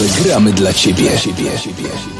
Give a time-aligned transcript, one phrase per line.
[0.00, 1.10] zawsze gramy dla Ciebie.
[1.10, 2.19] Dla ciebie.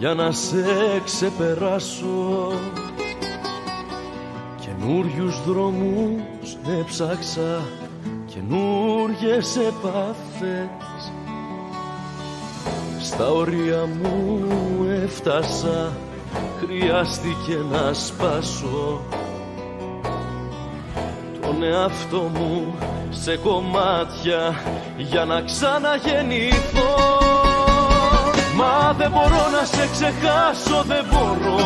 [0.00, 0.64] Για να σε
[1.04, 2.52] ξεπεράσω.
[4.60, 7.62] Καινούριους δρόμους έψαξα
[8.26, 11.12] καινούριες επαφές.
[13.00, 14.40] Στα όρια μου
[15.04, 15.92] έφτασα
[16.60, 19.00] χρειάστηκε να σπάσω.
[21.40, 22.74] Τον εαυτό μου
[23.10, 24.54] σε κομμάτια
[24.96, 27.29] για να ξαναγεννηθώ
[28.60, 31.60] Μα δεν μπορώ να σε ξεχάσω, δεν μπορώ.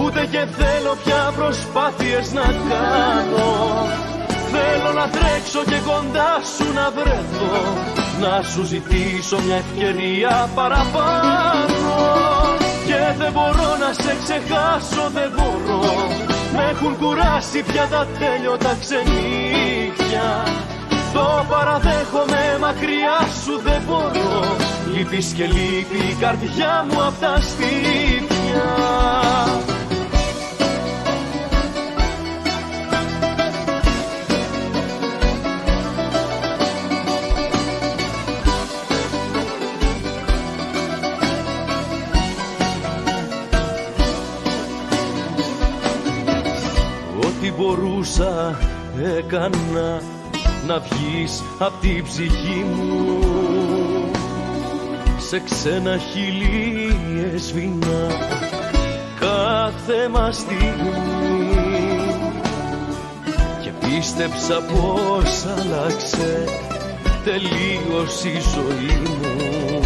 [0.00, 3.50] Ούτε και θέλω πια προσπάθειες να κάνω.
[4.54, 7.56] Θέλω να τρέξω και κοντά σου να βρεθώ.
[8.20, 11.94] Να σου ζητήσω μια ευκαιρία παραπάνω.
[12.86, 15.82] Και δεν μπορώ να σε ξεχάσω, δεν μπορώ.
[16.54, 20.28] Με έχουν κουράσει πια τα τέλειωτα ξενύχια
[21.14, 24.56] Το παραδέχομαι μακριά σου δεν μπορώ.
[24.94, 28.64] Λείπεις και λείπει η καρδιά μου απ' τα στήθια
[47.20, 48.58] Ό,τι μπορούσα
[49.18, 50.00] έκανα
[50.66, 53.18] να βγεις απ' την ψυχή μου.
[55.18, 56.98] Σε ξένα χείλη
[57.34, 58.06] έσβηνα
[59.20, 60.92] κάθε μας στιγμή
[63.62, 66.44] και πίστεψα πως άλλαξε
[67.24, 69.80] τελείως η ζωή μου.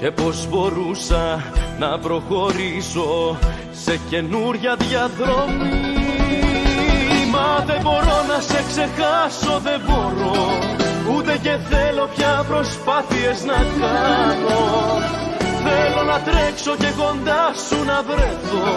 [0.00, 1.42] Και πως μπορούσα
[1.78, 3.38] να προχωρήσω
[3.72, 5.80] σε καινούρια διαδρομή.
[5.82, 5.87] Μα
[7.66, 10.36] δεν μπορώ να σε ξεχάσω, δεν μπορώ.
[11.12, 14.60] Ούτε και θέλω πια προσπάθειες να κάνω.
[15.64, 18.68] Θέλω να τρέξω και κοντά σου να βρεθώ.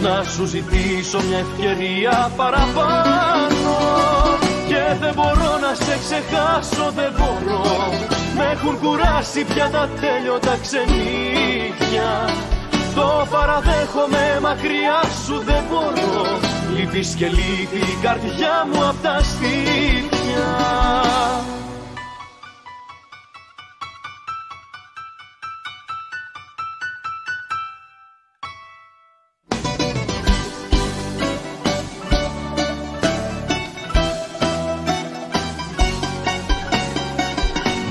[0.00, 3.74] Να σου ζητήσω μια ευκαιρία παραπάνω.
[4.68, 7.62] Και δεν μπορώ να σε ξεχάσω, δεν μπορώ.
[8.36, 12.10] Με έχουν κουράσει πια τα τέλειωτα ξενύχια
[12.94, 20.08] το παραδέχομαι μακριά σου δεν μπορώ Λείπεις και λείπει η καρδιά μου απ' τα στήθια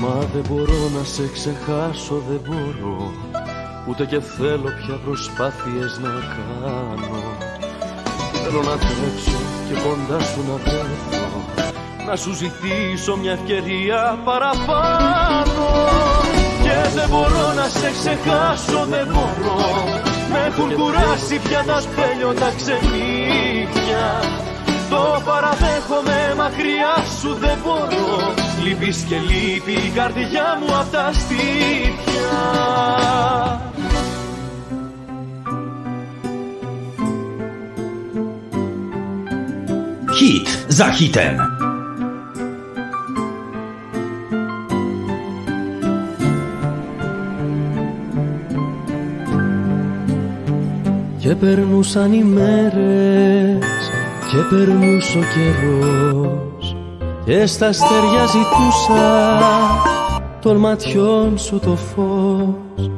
[0.00, 3.12] Μα δεν μπορώ να σε ξεχάσω, δεν μπορώ.
[3.88, 7.37] Ούτε και θέλω πια προσπάθειες να κάνω
[8.50, 9.38] Θέλω να τρέξω
[9.68, 11.44] και κοντά σου να βρεθώ
[12.06, 15.66] Να σου ζητήσω μια ευκαιρία παραπάνω.
[16.62, 19.60] Και δεν μπορώ να σε ξεχάσω, δεν μπορώ.
[20.32, 24.06] Με έχουν κουράσει πια τα τέλειωτα ξενύχια
[24.90, 28.34] το παραδέχομαι μακριά σου δεν μπορώ.
[28.64, 32.30] Λείπεις και λείπει η καρδιά μου απ' τα στήθια
[40.20, 41.36] Hit za hitem.
[51.18, 53.90] Και περνούσαν οι μέρες
[54.30, 56.76] και περνούσε ο καιρός
[57.24, 59.38] και στα αστέρια ζητούσα
[60.40, 62.90] των ματιών σου το φως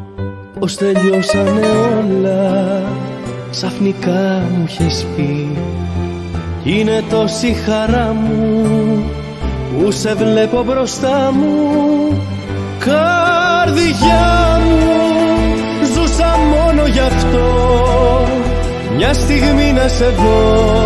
[0.58, 1.66] πως τελειώσανε
[1.98, 2.82] όλα
[3.50, 5.79] ξαφνικά μου είχες πει κι
[6.64, 9.04] είναι τόση χαρά μου
[9.78, 12.22] που σε βλέπω μπροστά μου.
[12.78, 14.90] Καρδιά μου
[15.94, 17.46] ζούσα μόνο γι' αυτό.
[18.96, 20.80] Μια στιγμή να σε δω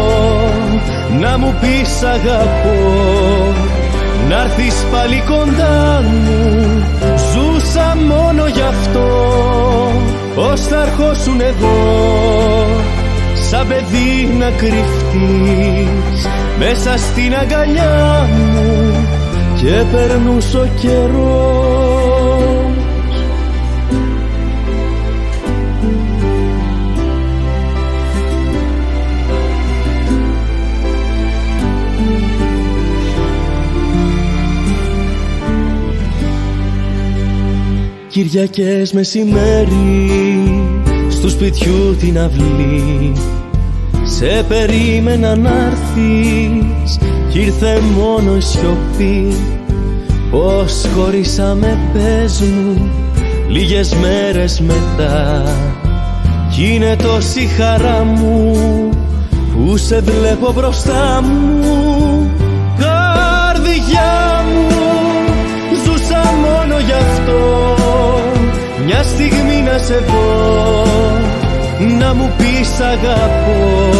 [1.21, 3.53] να μου πεις αγαπώ.
[4.29, 6.83] Να έρθεις πάλι κοντά μου
[7.33, 9.09] ζούσα μόνο γι' αυτό.
[10.35, 12.64] Πως θα ερχόσουν εδώ
[13.55, 16.27] σαν παιδί να κρυφτείς
[16.59, 18.93] μέσα στην αγκαλιά μου
[19.57, 22.05] και περνούσε ο καιρός.
[38.09, 40.09] Κυριακές μεσημέρι
[41.21, 43.13] του σπιτιού την αυλή.
[44.17, 46.99] Σε περίμενα να'ρθεις
[47.31, 49.37] Κι ήρθε μόνο η σιωπή.
[50.31, 52.91] Πως χωρίσαμε πες μου
[53.49, 55.43] Λίγες μέρες μετά.
[56.51, 58.57] Κι είναι τόση χαρά μου
[59.31, 62.31] Που σε βλέπω μπροστά μου.
[62.79, 64.77] Καρδιά μου
[65.85, 67.75] Ζούσα μόνο γι' αυτό.
[68.85, 71.24] Μια στιγμή να σε δω
[71.99, 73.91] Να μου πεις αγαπώ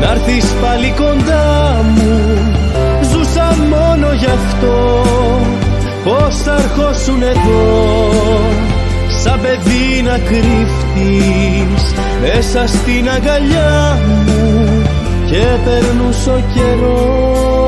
[0.00, 2.38] Να έρθεις πάλι κοντά μου.
[3.12, 5.02] Ζούσα μόνο γι' αυτό
[6.04, 8.10] Πώς θα ερχόσουν εδώ
[9.22, 14.82] Σαν παιδί να κρύφτεις Μέσα στην αγκαλιά μου
[15.26, 17.59] Και περνούσε ο καιρός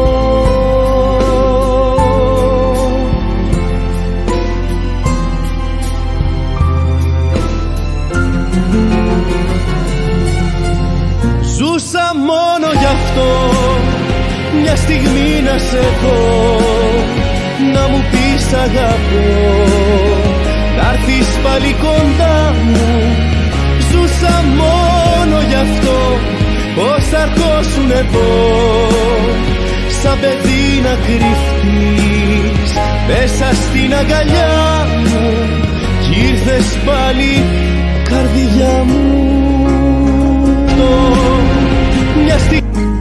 [12.30, 13.28] μόνο γι' αυτό.
[14.60, 16.20] Μια στιγμή να σε δω
[17.74, 19.28] Να μου πεις αγαπώ.
[20.76, 22.86] Να έρθεις πάλι κοντά μου.
[23.88, 25.98] Ζούσα μόνο γι' αυτό.
[26.74, 28.30] Πώς θα ερχόσουν εδώ;
[30.02, 32.72] Σαν παιδί να κρυφτείς
[33.08, 35.20] Μέσα στην αγκαλιά μου.
[36.02, 37.32] Κι ήρθες πάλι
[38.08, 39.31] καρδιά μου
[42.34, 42.91] μια στιγμή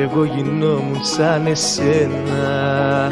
[0.00, 3.10] εγώ γινόμουν σαν εσένα.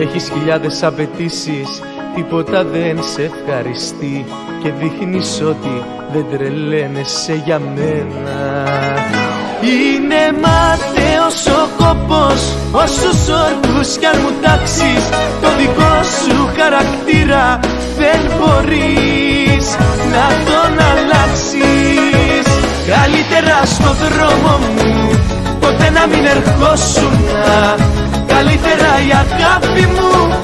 [0.00, 1.82] Έχεις χιλιάδες απαιτήσεις,
[2.14, 4.24] τίποτα δεν σε ευχαριστεί
[4.62, 8.64] Και δείχνεις ότι δεν τρελαίνεσαι για μένα.
[9.62, 15.08] Είναι μάταιος ο κόπος Όσους όρκους κι αν μου τάξεις
[15.42, 17.60] Το δικό σου χαρακτήρα
[17.98, 19.76] δεν μπορείς
[20.14, 21.55] να τον αλλάξεις
[26.06, 27.18] να μην ερχόσουν
[28.26, 30.34] Καλύτερα η αγάπη μου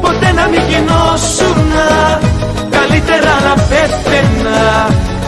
[0.00, 1.58] ποτέ να μην γινώσουν
[2.70, 4.60] Καλύτερα να πέθαινα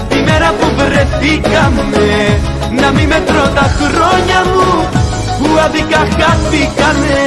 [0.08, 2.06] τη μέρα που βρεθήκαμε.
[2.80, 4.88] Να μην μετρώ τα χρόνια μου
[5.38, 7.22] που άδικα χάθηκανε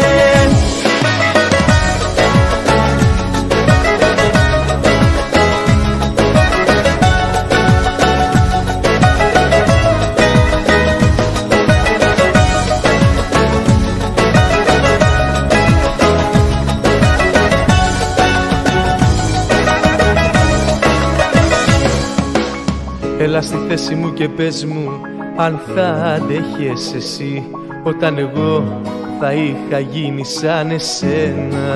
[23.31, 25.01] Έλα στη θέση μου και πες μου
[25.35, 27.43] αν θα αντέχεις εσύ
[27.83, 28.81] Όταν εγώ
[29.19, 31.67] θα είχα γίνει σαν εσένα.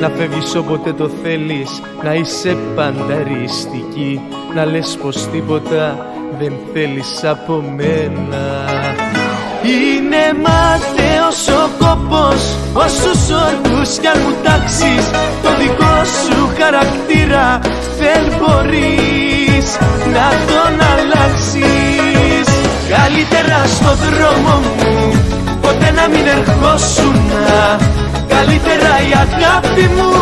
[0.00, 4.20] Να φεύγεις όποτε το θέλεις, να είσαι πανταριστική
[4.54, 6.06] Να λες πως τίποτα
[6.38, 8.64] δεν θέλεις από μένα.
[9.64, 15.10] Είναι μάταιος ο κόπος Όσους όρκους κι αν μου τάξεις
[15.42, 17.60] Το δικό σου χαρακτήρα
[18.00, 19.68] δεν μπορείς
[20.16, 22.46] να τον αλλάξεις.
[22.94, 24.94] Καλύτερα στο δρόμο μου
[25.60, 27.18] ποτέ να μην ερχόσουν.
[28.34, 30.12] Καλύτερα η αγάπη μου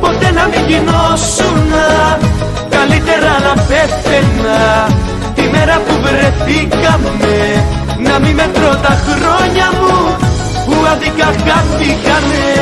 [0.00, 1.68] ποτέ να μην γινώσουν.
[2.76, 4.60] Καλύτερα να πέθαινα
[5.34, 7.36] τη μέρα που βρεθήκαμε.
[8.06, 9.96] Να μην μετρώ τα χρόνια μου
[10.66, 12.52] που άδικα χάθηκανε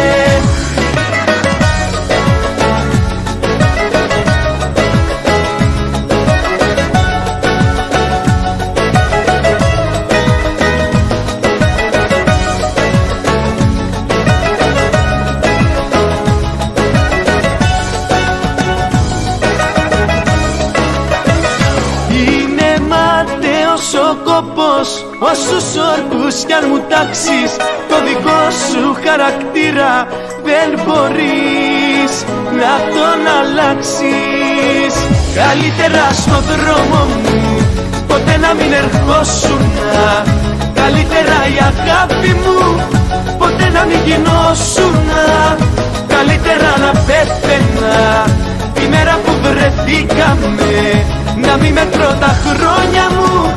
[27.01, 27.57] κι αν μου τάξεις
[27.89, 29.93] Το δικό σου χαρακτήρα.
[30.49, 32.13] Δεν μπορείς
[32.61, 34.93] να τον αλλάξεις.
[35.41, 37.41] Καλύτερα στο δρόμο μου
[38.09, 39.63] Ποτέ να μην ερχόσουν
[40.81, 42.61] Καλύτερα η αγάπη μου
[43.39, 44.97] Ποτέ να μην γινώσουν
[46.15, 47.99] Καλύτερα να πέθαινα
[48.75, 50.73] Τη μέρα που βρεθήκαμε.
[51.47, 53.55] Να μην μετρώ τα χρόνια μου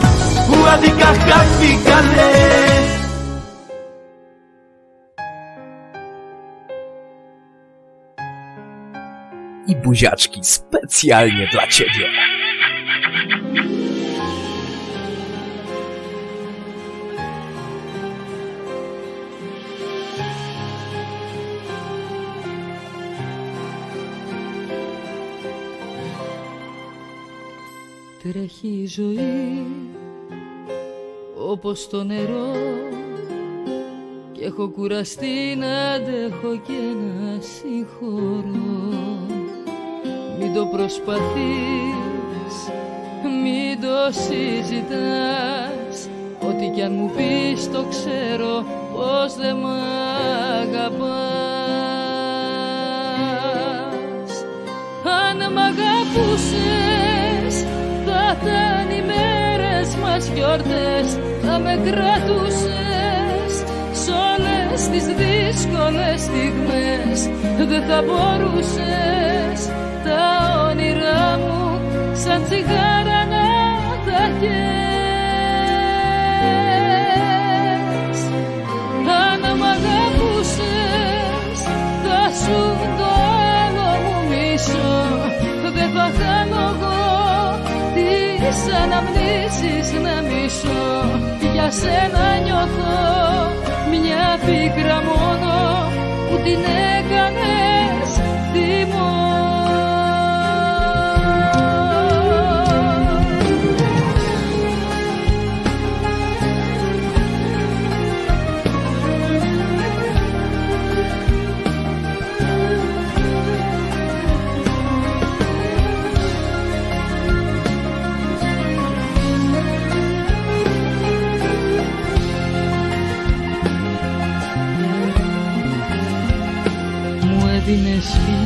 [0.47, 2.92] Που άδικα χάθηκανε
[9.73, 12.07] i buziaczki specjalnie dla Ciebie.
[28.23, 29.65] Τρέχει η ζωή
[31.51, 32.55] όπως το νερό
[34.31, 39.42] και έχω κουραστεί να αντέχω και να συγχωρώ
[40.43, 42.55] Μην το προσπαθείς,
[43.43, 45.97] μην το συζητάς.
[46.47, 49.65] Ό,τι κι αν μου πεις το ξέρω πως δεν μ'
[50.61, 51.03] αγαπάς.
[55.21, 57.55] Αν μ' αγαπούσες
[58.05, 61.17] θα ήταν οι μέρες μας γιορτές.
[61.43, 63.53] Θα με κρατούσες
[63.93, 67.29] Σ' όλες τις δύσκολες στιγμές.
[67.67, 69.71] Δεν θα μπορούσες
[70.03, 70.23] Τα
[70.69, 71.61] όνειρά μου
[72.13, 73.45] Σαν τσιγάρα να
[74.05, 74.63] τα χες
[79.23, 81.59] Αν μ' αγαπούσες
[82.03, 82.59] Θα σου
[82.97, 83.09] το
[83.63, 84.95] άλλο μου μισό.
[85.75, 87.01] Δεν θα κάνω εγώ
[87.95, 90.85] τις αναμνήσεις να μισώ.
[91.53, 92.93] Για σένα νιώθω
[93.91, 95.53] μια πίκρα μόνο
[96.29, 96.61] που την
[96.97, 98.11] έκανες
[98.53, 99.32] θυμό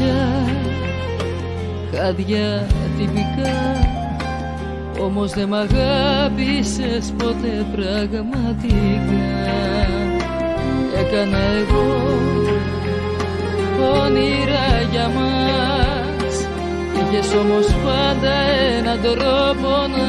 [0.07, 0.45] έδινες φιλιά
[1.95, 3.59] Χάδια τυπικά.
[5.01, 8.75] Όμως δεν μ' αγάπησες ποτέ πραγματικά.
[10.99, 12.17] Έκανα εγώ
[14.03, 16.47] όνειρα για μας.
[16.99, 18.33] Είχες όμως πάντα
[18.77, 20.07] έναν τρόπο να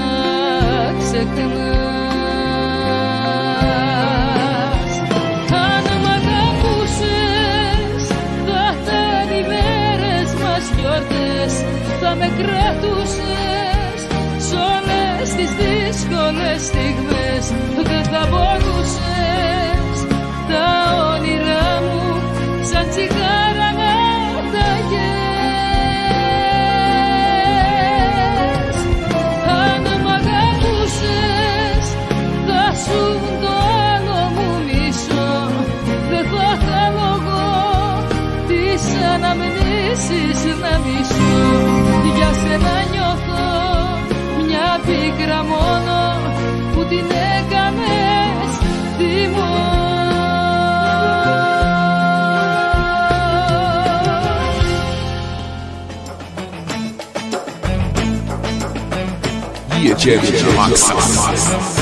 [0.98, 2.17] ξεχνάς
[11.48, 11.64] γιορτές
[12.00, 14.00] Θα με κρατούσες
[14.38, 17.17] σ' όλες τις δύσκολες στιγμές
[44.88, 45.96] πίκρα μόνο
[46.72, 47.04] που την
[47.38, 48.50] έκανες
[48.98, 49.56] θυμό
[60.02, 61.77] Jedziemy do maksa.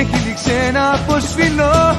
[0.00, 1.96] Και έχει δείξει ένα φωσφυλό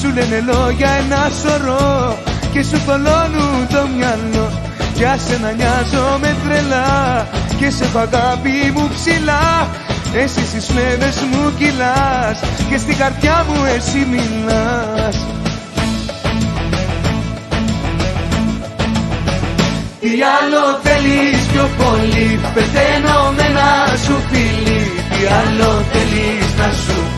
[0.00, 2.18] Σου λένε λόγια ένα σωρό
[2.52, 4.46] Και σου θολώνουν το μυαλό.
[4.94, 7.26] Για σένα νοιάζομαι τρελά
[7.58, 9.68] Και σε έχω αγάπη μου ψηλά.
[10.14, 15.16] Εσύ στις φλέβες μου κυλάς Και στην καρδιά μου εσύ μιλάς.
[20.00, 26.92] Τι άλλο θέλεις πιο πολύ Πεθαίνω με ένα σου φίλι Τι άλλο θέλεις να σου
[26.94, 27.11] πω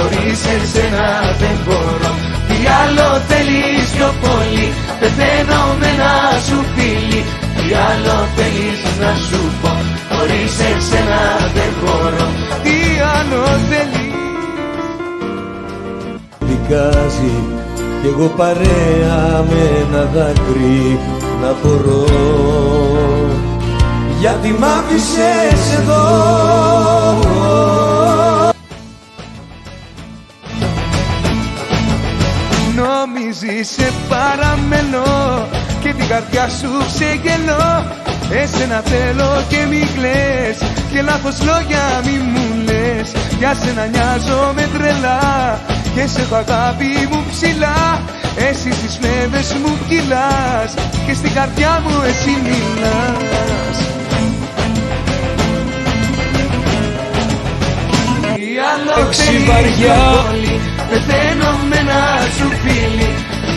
[0.00, 1.08] Χωρίς εσένα
[1.40, 2.12] δεν μπορώ.
[2.48, 4.66] Τι άλλο θέλεις πιο πολύ
[5.00, 6.14] Πεθαίνω με ένα
[6.46, 7.22] σου φίλι
[7.56, 9.72] Τι Τι άλλο θέλεις να σου πω
[10.12, 11.22] Χωρίς εσένα
[11.54, 12.26] δεν μπορώ.
[12.62, 12.76] Τι
[13.16, 14.08] άλλο θέλεις.
[16.48, 17.34] Δικάζει
[18.00, 20.98] κι εγώ παρέα με ένα δάκρυ
[21.42, 22.04] να φορώ.
[24.20, 27.89] Γιατί μ' άφησες εδώ
[33.00, 35.02] Νομίζεις σε παραμένω
[35.82, 37.84] και την καρδιά σου ξεγελώ.
[38.30, 40.58] Εσένα θέλω και μη κλαις
[40.92, 43.08] και λάθος λόγια μη μου λες.
[43.38, 45.60] Για σένα νοιάζομαι τρελά
[45.94, 48.02] και σε έχω αγάπη μου ψηλά.
[48.48, 50.70] Εσύ στις φλέβες μου κυλάς
[51.06, 53.78] και στην καρδιά μου εσύ μιλάς.
[58.36, 59.08] Τι άλλο
[59.46, 59.98] βαριά.
[61.50, 62.02] Πολύ Πεθαίνω με ένα
[62.36, 63.10] σου φίλι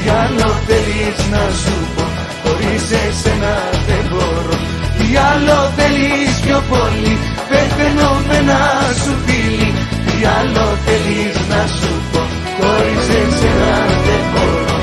[0.03, 2.03] Τι άλλο θέλεις να σου πω
[2.43, 3.55] Χωρίς εσένα
[3.87, 4.57] δεν μπορώ.
[4.97, 7.17] Τι άλλο θέλεις πιο πολύ
[7.49, 8.61] Πεθαίνω με ένα
[9.03, 9.73] σου φίλι
[10.05, 12.21] Τι άλλο θέλεις να σου πω
[12.59, 13.73] Χωρίς εσένα
[14.05, 14.77] δεν μπορώ.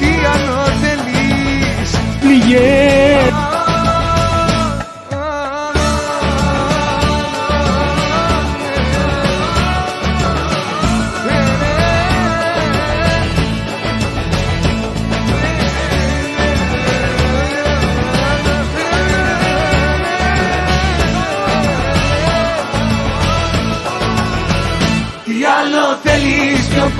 [0.00, 1.90] Τι άλλο θέλεις.
[2.20, 3.13] Πληγές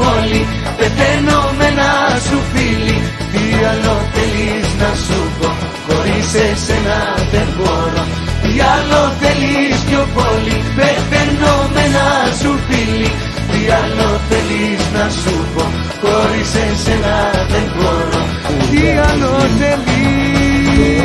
[0.04, 1.92] θέλεις πιο πολύ Πεθαίνω με ένα
[2.26, 2.98] σου φίλι
[3.32, 5.48] Τι άλλο θέλεις να σου πω
[5.86, 6.98] Χωρίς εσένα
[7.32, 8.04] δεν μπορώ.
[8.42, 12.08] Τι άλλο θέλεις πιο πολύ Πεθαίνω με ένα
[12.40, 13.10] σου φίλι
[13.50, 15.64] Τι άλλο θέλεις να σου πω
[16.02, 17.16] Χωρίς εσένα
[17.52, 18.22] δεν μπορώ.
[18.70, 21.04] Τι άλλο θέλεις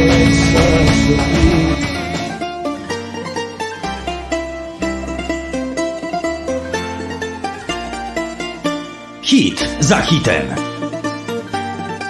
[9.28, 10.46] Hit za hitem.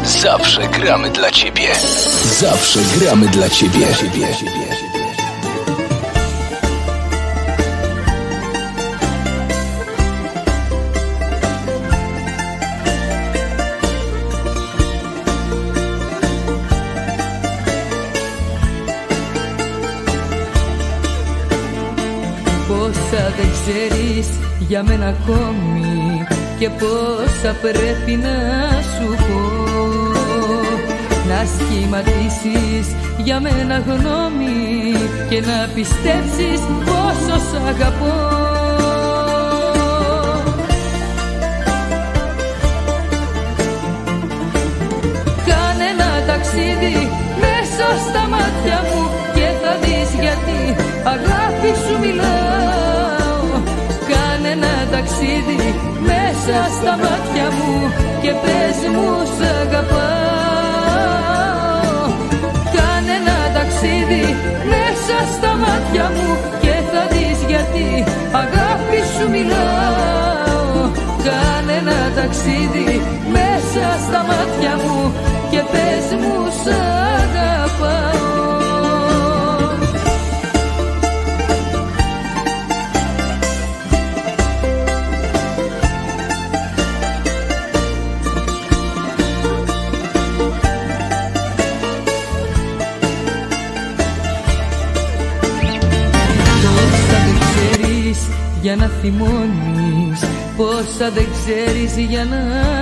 [0.05, 1.75] Zawsze gramy dla ciebie.
[2.41, 3.87] Zawsze gramy dla ciebie.
[22.69, 24.29] Πόσα δεν ξέρεις
[24.69, 26.27] για μένα ακόμη
[26.60, 28.36] Και πόσα πρέπει να
[28.82, 29.42] σου πω.
[31.28, 34.94] Να σχηματίσεις για μένα γνώμη
[35.30, 38.18] Και να πιστέψεις πόσο σ' αγαπώ.
[45.46, 50.76] Κάνε ένα ταξίδι μέσα στα μάτια μου και θα δεις γιατί.
[51.04, 51.49] Αγάπη
[56.50, 57.74] μέσα στα μάτια μου
[58.22, 60.10] και πες μου σ' αγαπάω.
[62.76, 64.26] Κάνε ένα ταξίδι
[64.74, 66.30] μέσα στα μάτια μου
[66.62, 67.88] και θα δεις γιατί
[68.44, 70.82] αγάπη σου μιλάω.
[71.28, 72.92] Κάνε ένα ταξίδι
[73.36, 74.98] μέσα στα μάτια μου
[99.10, 100.20] θυμώνεις
[100.58, 102.42] Πόσα δεν ξέρεις για να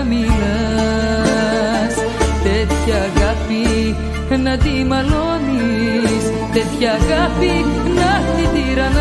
[0.09, 1.95] μιλάς.
[2.43, 3.95] Τέτοια αγάπη
[4.43, 8.97] να τη μαλώνεις Τέτοια αγάπη να τη τυραννάς.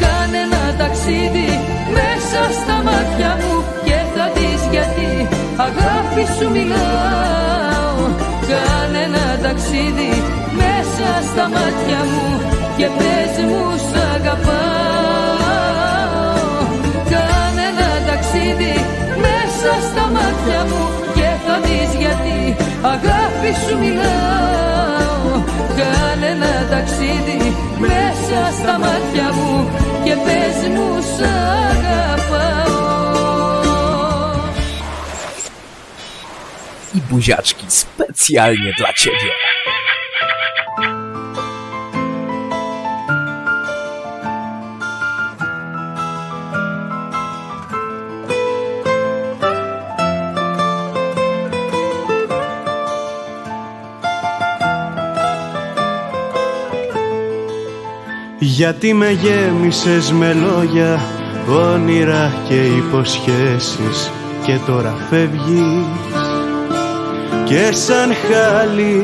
[0.00, 1.50] Κάνε ένα ταξίδι
[1.92, 7.39] μέσα στα μάτια μου και θα δεις γιατί αγάπη σου μιλάω Κάνε ένα
[9.80, 12.26] ταξίδι μέσα στα μάτια μου
[12.76, 14.58] και πες μου σ' αγαπάω.
[17.10, 18.74] Κάνε ένα ταξίδι
[19.24, 20.82] μέσα στα μάτια μου
[21.14, 25.42] και θα δεις γιατί αγάπη σου μιλάω.
[25.78, 29.70] Κάνε ένα ταξίδι μέσα στα μάτια μου
[30.04, 31.22] και πες μου σ'
[31.70, 32.88] αγαπάω.
[36.98, 39.49] I buziaczki specjalnie dla ciebie.
[58.60, 61.00] Γιατί με γέμισες με λόγια,
[61.48, 64.10] όνειρα και υποσχέσεις
[64.44, 65.86] και τώρα φεύγεις.
[67.44, 69.02] Και σαν χάλι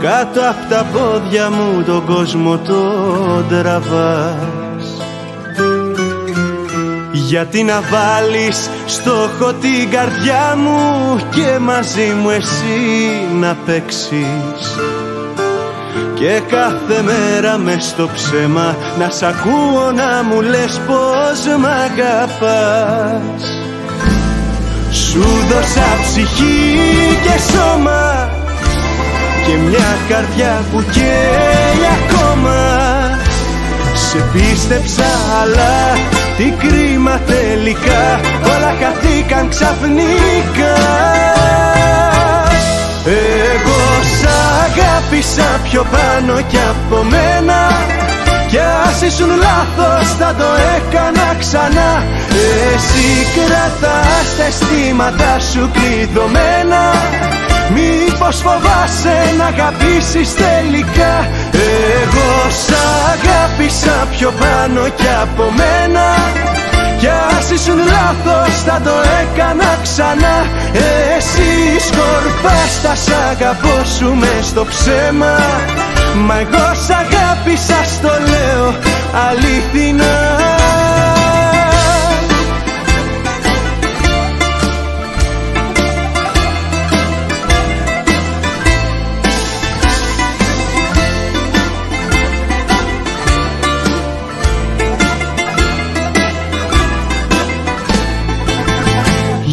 [0.00, 4.96] κάτω από τα πόδια μου τον κόσμο τον τραβάς.
[7.12, 14.78] Γιατί να βάλεις στόχο την καρδιά μου και μαζί μου εσύ να παίξεις
[16.18, 23.42] και κάθε μέρα μες στο ψέμα να σ' ακούω να μου λες πως μ' αγαπάς.
[24.92, 26.78] Σου δώσα ψυχή
[27.22, 28.30] και σώμα
[29.46, 32.56] και μια καρδιά που καίει ακόμα.
[33.94, 35.10] Σε πίστεψα
[35.42, 35.98] αλλά
[36.36, 40.76] τι κρίμα τελικά όλα χαθήκαν ξαφνικά.
[43.04, 44.28] Εγώ σ'
[44.64, 47.60] αγάπησα πιο πάνω κι από μένα.
[48.50, 51.90] Κι ας ήσουν λάθος θα το έκανα ξανά.
[52.72, 56.82] Εσύ κρατάς τα αισθήματα σου κλειδωμένα.
[57.74, 61.14] Μήπως φοβάσαι να αγαπήσεις τελικά.
[62.00, 62.30] Εγώ
[62.62, 62.74] σ'
[63.12, 66.04] αγάπησα πιο πάνω κι από μένα
[66.98, 70.36] κι ας ήσουν λάθος θα το έκανα ξανά.
[71.16, 71.50] Εσύ
[71.86, 75.36] σκορπάς τα σ' αγαπώ σου μες στο ψέμα.
[76.26, 78.74] Μα εγώ σ' αγάπησα στο λέω
[79.28, 80.57] αληθινά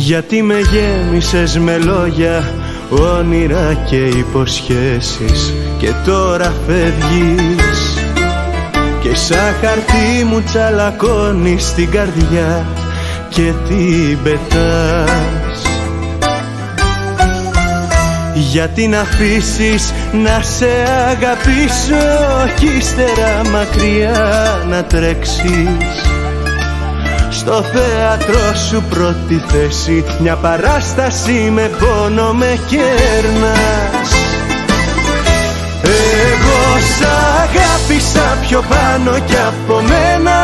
[0.05, 2.53] Γιατί με γέμισες με λόγια,
[2.89, 5.53] όνειρα και υποσχέσεις.
[5.77, 7.97] Και τώρα φεύγεις.
[9.01, 12.65] Και σαν χαρτί μου τσαλακώνεις την καρδιά
[13.29, 15.61] Και την πετάς
[18.33, 20.69] γιατί να αφήσεις να σε
[21.09, 22.05] αγαπήσω
[22.55, 26.15] Κι ύστερα μακριά να τρέξεις
[27.45, 30.03] στο θέατρο σου πρώτη θέση.
[30.19, 34.09] Μια παράσταση με πόνο με κέρνας.
[35.83, 36.61] Εγώ
[36.95, 37.05] σ'
[37.41, 40.37] αγάπησα πιο πάνω κι από μένα.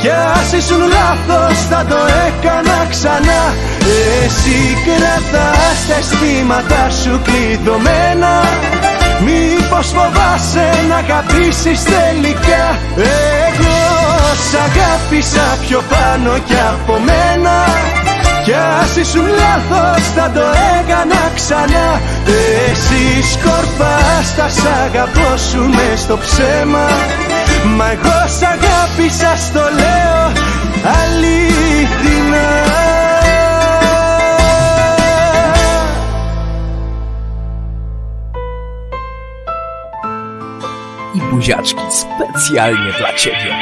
[0.00, 3.42] Κι ας ήσουν λάθος θα το έκανα ξανά.
[4.24, 8.32] Εσύ κρατάς τα αισθήματα σου κλειδωμένα.
[9.24, 12.64] Μήπως φοβάσαι να αγαπήσεις τελικά.
[12.96, 13.47] Εγώ
[14.46, 17.56] σ' αγάπησα πιο πάνω κι από μένα.
[18.44, 20.46] Κι ας ήσουν λάθος θα το
[20.78, 22.00] έκανα ξανά.
[22.70, 23.02] Εσύ
[23.32, 26.88] σκορπάς τα σ' αγαπώ σου μες στο ψέμα.
[27.76, 30.32] Μα εγώ σ' αγάπησα στο λέω
[30.98, 32.46] αλήθινα
[41.14, 43.54] I buziaczki specjalnie dla Ciebie.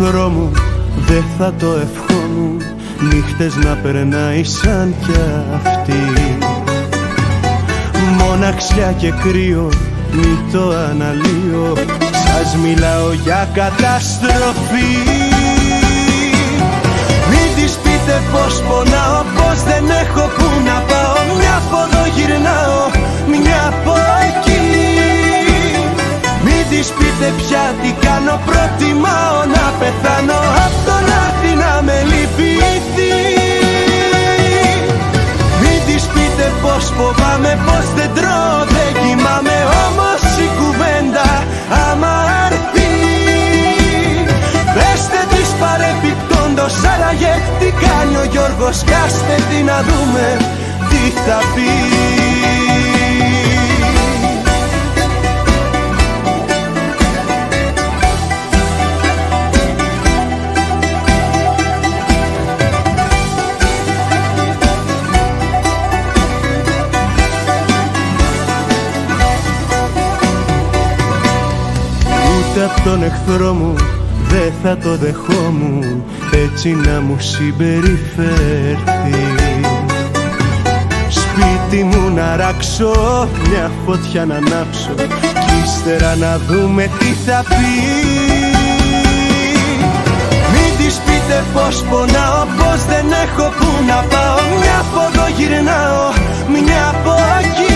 [0.00, 0.50] Στον εχθρό μου
[1.06, 2.62] δεν θα το ευχόμουν.
[3.00, 5.20] Νύχτες να περνάει σαν κι
[5.54, 6.02] αυτή.
[8.18, 9.68] Μοναξιά και κρύο
[10.12, 11.72] μη το αναλύω.
[12.24, 14.92] Σας μιλάω για καταστροφή.
[17.30, 21.36] Μην της πείτε πως πονάω πως δεν έχω που να πάω.
[21.38, 22.79] Μια από εδώ γυρνάω
[27.20, 28.40] της πείτε πια τι κάνω.
[28.48, 33.14] Προτιμάω να πεθάνω Απ' το λάθη να με λυπηθεί.
[35.62, 39.56] Μην της πείτε πως φοβάμαι φοβάμαι πως δεν τρώω δεν κοιμάμαι.
[39.84, 41.28] Όμως η κουβέντα
[41.88, 42.90] άμα αρθεί
[44.74, 50.26] Πεστε της παρεπιπτόντος άραγε τι κάνει ο Γιώργος Κάστε τι να δούμε
[50.88, 52.59] τι θα πει
[73.00, 73.74] τον εχθρό μου
[74.28, 76.02] δεν θα το δεχόμουν.
[76.44, 79.26] Έτσι να μου συμπεριφέρθει.
[81.08, 82.92] Σπίτι μου να ράξω,
[83.48, 84.90] μια φωτιά να ανάψω
[85.44, 87.74] κι ύστερα να δούμε τι θα πει.
[90.52, 94.38] Μην της πείτε πως πονάω, πως δεν έχω που να πάω.
[94.60, 96.04] Μια από εδώ γυρνάω,
[96.50, 97.58] μια από εκεί.
[97.58, 97.69] μην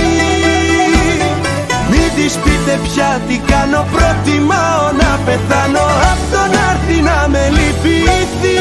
[2.17, 3.81] της πείτε πια τι κάνω.
[3.95, 5.87] Προτιμάω να πεθάνω.
[6.11, 8.61] Απ' το να έρθει να με λυπηθεί.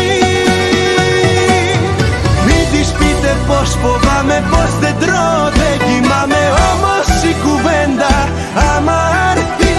[2.45, 6.41] Μην της πείτε πως φοβάμαι Πως δεν τρώω δεν κοιμάμαι.
[6.69, 8.13] Όμως η κουβέντα
[8.71, 8.99] άμα
[9.31, 9.73] έρθει.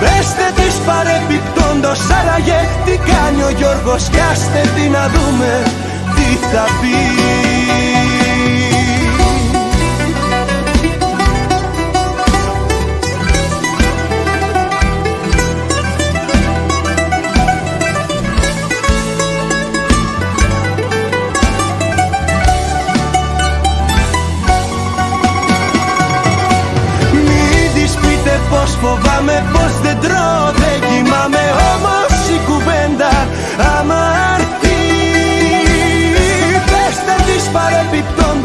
[0.00, 2.60] Πεστε της παρεπιπτόντος Άραγε.
[2.84, 5.52] Τι κάνει ο Γιώργος Κι άστε τι να δούμε.
[6.14, 7.53] Τι θα πει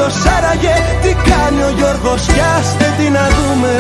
[0.09, 3.79] παρεπιπτόντος άραγε τι κάνει ο Γιώργος Κι άστε τι να δούμε.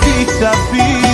[0.00, 1.07] Τι θα πει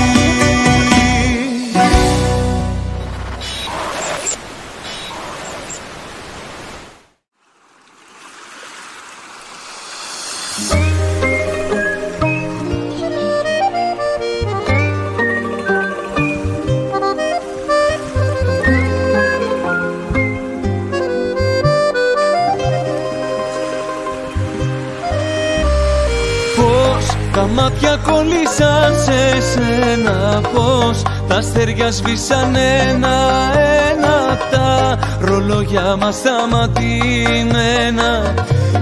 [28.05, 36.75] μάτια κολλήσαν σε σένα Πως τα αστέρια σβήσαν ένα-ένα Τα ρολόγια μας σταματημένα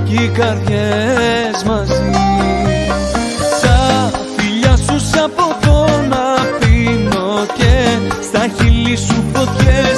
[0.05, 2.11] Κι οι καρδιές μαζί.
[3.63, 6.25] Τα φιλιά σου σ' από το να
[6.59, 9.92] πίνω Και στα χείλη σου φωτιές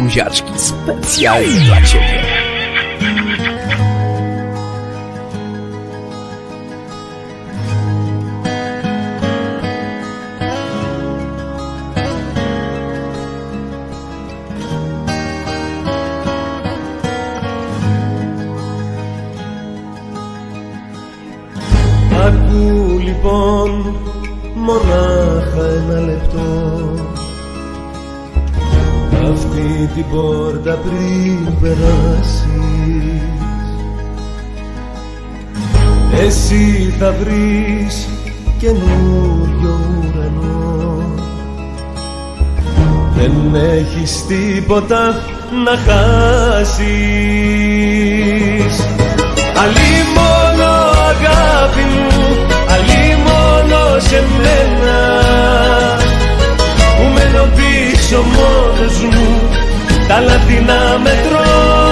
[0.00, 2.45] buziaczki specjalnie dla Ciebie.
[36.36, 38.08] Εσύ θα βρεις
[38.58, 41.02] καινούριο ουρανό.
[43.16, 45.20] Δεν έχεις τίποτα
[45.64, 46.84] να χάσεις.
[49.62, 50.68] Αλλή μόνο
[51.10, 52.10] αγάπη μου,
[52.72, 54.98] αλλή μόνο σε μένα.
[56.96, 59.26] Που μένω πίσω μόνος μου
[60.08, 61.85] τα λάθη να μετρώ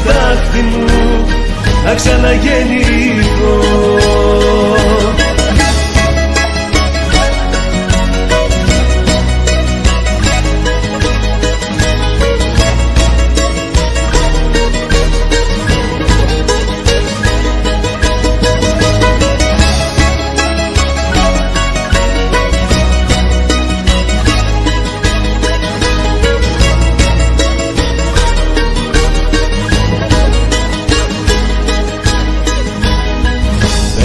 [0.00, 0.84] στάχτη μου
[1.84, 3.89] να ξαναγεννηθώ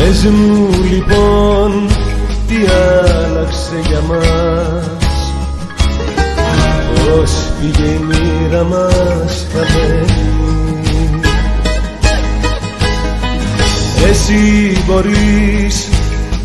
[0.06, 1.88] Πες μου λοιπόν
[2.48, 5.34] τι άλλαξε για μας.
[6.96, 10.30] Πώς πήγε η μοίρα μας χαμένη
[14.10, 15.90] Εσύ μπορείς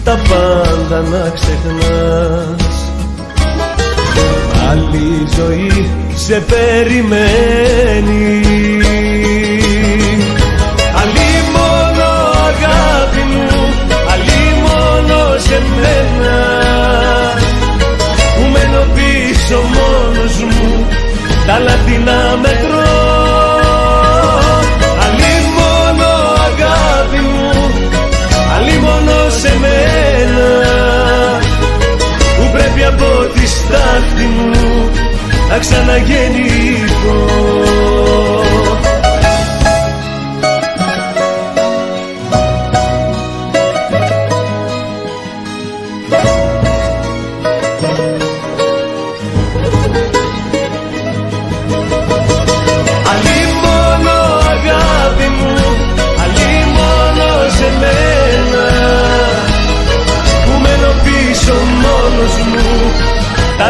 [0.04, 2.74] τα πάντα να ξεχνάς.
[4.70, 7.30] Άλλη ζωή σε περιμένεις
[15.00, 16.36] μόνο σε μένα.
[18.34, 20.86] Που μένω πίσω μόνος μου,
[21.46, 22.98] τα λάθη να μετρώ.
[25.04, 26.08] Αλλή μόνο
[26.48, 27.50] αγάπη μου,
[28.56, 30.48] αλλή μόνο σε μένα.
[32.36, 34.90] Που πρέπει από τη στάχτη μου
[35.48, 37.49] να ξαναγεννηθώ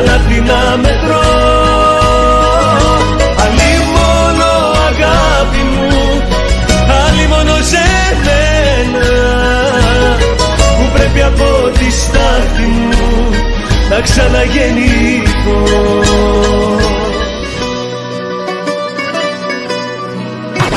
[0.05, 1.29] τα λάθη να μετρώ
[3.45, 4.49] Αλλή μόνο
[4.89, 6.23] αγάπη μου,
[7.07, 7.85] αλλή μόνο σε
[8.25, 9.09] μένα
[10.79, 13.31] Που πρέπει από τη στάχτη μου
[13.91, 15.59] να ξαναγεννηθώ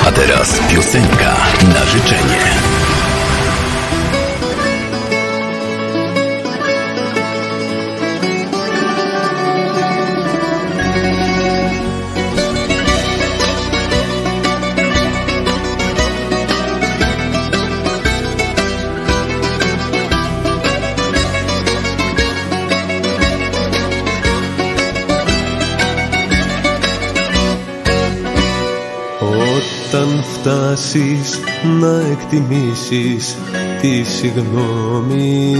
[0.08, 1.34] A teraz piosenka
[1.74, 3.03] na życzenie.
[30.44, 31.40] Φτάσεις
[31.80, 33.38] να εκτιμήσεις
[33.82, 35.56] τη συγγνώμη.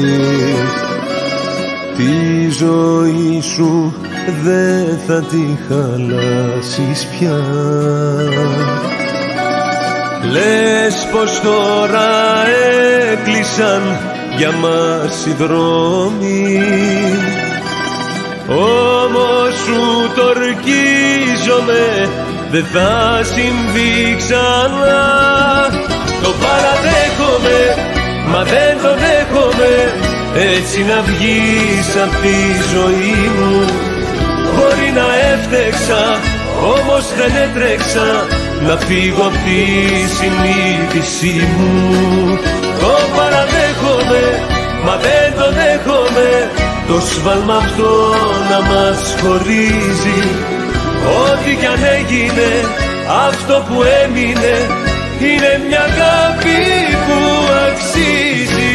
[1.98, 3.94] Τη ζωή σου
[4.44, 7.40] δεν θα τη χαλάσεις πια.
[10.32, 12.48] Λες πως τώρα
[13.12, 13.82] έκλεισαν
[14.38, 16.62] για μας οι δρόμοι.
[18.48, 22.10] Όμως σου το ορκίζομαι
[22.54, 25.04] δεν θα συμβεί ξανά.
[26.24, 27.60] Το παραδέχομαι,
[28.32, 29.74] μα δεν το δέχομαι.
[30.56, 32.40] Έτσι να βγεις απ' τη
[32.74, 33.56] ζωή μου.
[34.54, 36.02] Μπορεί να έφτεξα,
[36.74, 38.10] όμως δεν έτρεξα
[38.68, 39.62] Να φύγω απ' τη
[40.18, 41.74] συνείδησή μου.
[42.82, 44.24] Το παραδέχομαι,
[44.86, 46.30] μα δεν το δέχομαι.
[46.88, 47.92] Το σφάλμα αυτό
[48.50, 50.20] να μας χωρίζει
[51.06, 52.50] Ό,τι κι αν έγινε
[53.28, 54.56] αυτό που έμεινε
[55.20, 56.60] είναι μια αγάπη
[57.06, 57.20] που
[57.68, 58.74] αξίζει.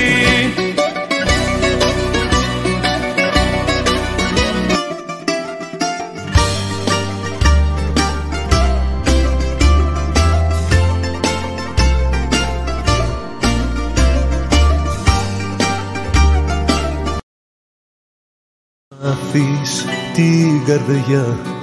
[19.02, 21.57] Αφείς την καρδιά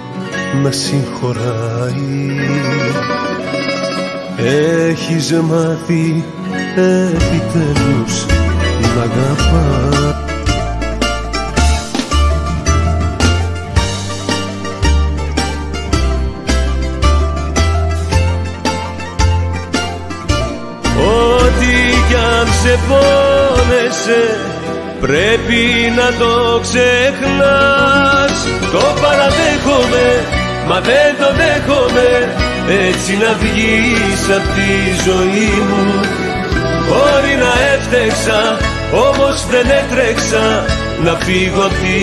[0.63, 2.35] να συγχωράει.
[4.89, 6.23] Έχεις μάθει
[6.75, 8.25] επιτέλους
[8.95, 10.15] να αγαπάς.
[20.97, 21.73] Ό,τι
[22.07, 24.23] κι αν σε πόνεσε
[25.01, 25.61] πρέπει
[25.95, 28.37] να το ξεχνάς.
[28.71, 30.07] Το παραδέχομαι,
[30.67, 32.09] μα δεν το δέχομαι
[32.87, 34.71] έτσι να βγεις απ' τη
[35.07, 35.85] ζωή μου.
[36.87, 38.39] Μπορεί να έφτεξα,
[39.07, 40.45] όμως δεν έτρεξα
[41.05, 41.99] να φύγω απ' τη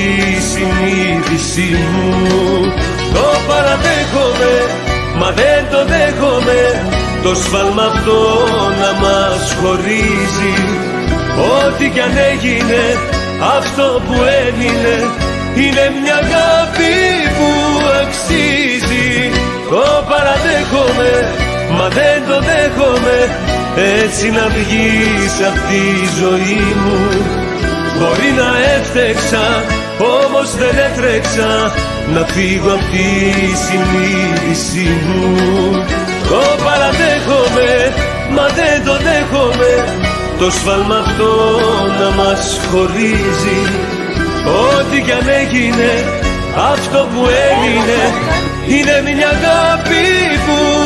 [0.51, 2.13] συνείδησή μου.
[3.15, 4.55] Το παραδέχομαι,
[5.19, 6.61] μα δεν το δέχομαι
[7.23, 8.21] το σφάλμα αυτό
[8.81, 10.55] να μας χωρίζει.
[11.57, 12.83] Ό,τι κι αν έγινε
[13.57, 14.15] αυτό που
[14.47, 14.97] έμεινε
[15.55, 16.95] Είναι μια αγάπη
[17.37, 17.72] που
[18.13, 19.11] αξίζει.
[19.71, 21.13] Το παραδέχομαι
[21.77, 23.19] μα δεν το δέχομαι.
[24.03, 25.85] Έτσι να βγεις απ' τη
[26.21, 27.01] ζωή μου.
[27.97, 29.47] Μπορεί να έφτεξα
[30.21, 31.51] όμως δεν έτρεξα
[32.15, 33.09] Να φύγω απ' τη
[33.65, 35.23] συνείδησή μου.
[36.29, 37.71] Το παραδέχομαι
[38.37, 39.73] μα δεν το δέχομαι.
[40.39, 41.33] Το σφάλμα αυτό
[42.01, 43.61] να μας χωρίζει.
[44.67, 45.91] Ό,τι κι αν έγινε
[46.57, 48.01] αυτό που έμεινε
[48.67, 50.05] Είναι μια αγάπη
[50.47, 50.82] που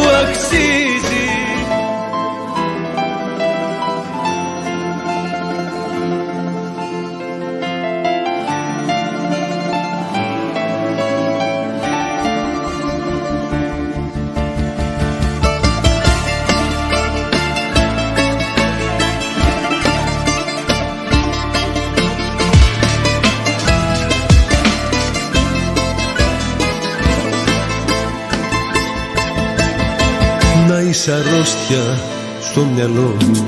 [31.07, 31.99] Να είσαι αρρώστια
[32.41, 33.45] στο μυαλό μου.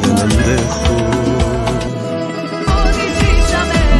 [0.00, 1.08] Δεν αντέχω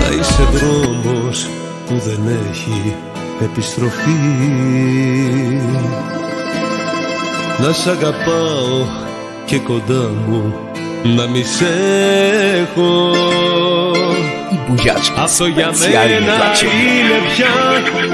[0.00, 1.48] Να είσαι δρόμος
[1.86, 2.20] που δεν
[2.50, 2.94] έχει
[3.42, 4.10] επιστροφή.
[7.58, 8.86] Να σ' αγαπάω
[9.44, 10.54] και κοντά μου
[11.02, 11.66] να μη σε
[12.60, 13.10] έχω.
[14.52, 16.64] I buziaczki Αυτό για specjalnie μένα dla Ciebie.
[16.64, 17.54] είναι πια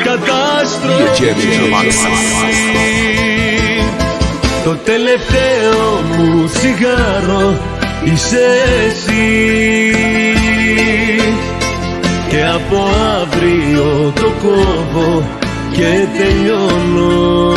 [0.05, 1.27] κατάστροφη
[4.67, 7.59] Το τελευταίο μου τσιγάρο
[8.05, 8.47] είσαι
[8.87, 9.95] εσύ.
[12.29, 12.89] Και από
[13.21, 15.23] αύριο το κόβω
[15.73, 17.53] και τελειώνω.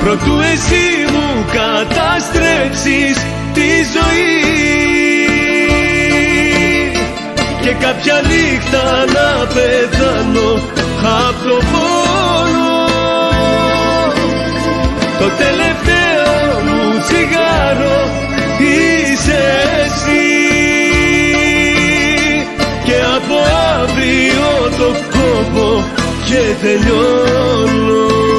[0.00, 3.16] Προτού εσύ μου καταστρέψεις
[3.54, 4.40] τη ζωή.
[7.60, 10.52] Και κάποια νύχτα να πεθάνω
[11.28, 12.69] απ' το πόνο
[15.20, 18.00] το τελευταίο μου τσιγάρο
[18.58, 19.42] είσαι
[19.84, 20.28] εσύ.
[22.84, 23.36] Και από
[23.80, 25.84] αύριο το κόβω
[26.24, 28.29] και τελειώνω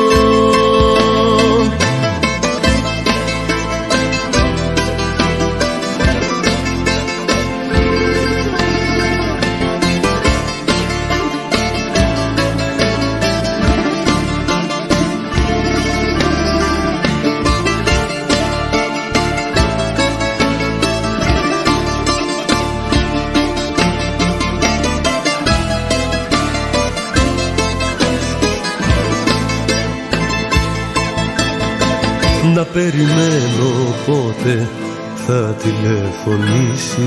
[32.62, 33.70] Να περιμένω
[34.06, 34.68] πότε
[35.16, 36.98] θα τηλεφωνήσεις.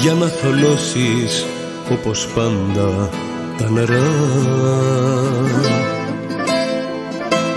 [0.00, 1.46] Για να θολώσεις
[1.90, 3.10] όπως πάντα
[3.58, 4.12] τα νερά.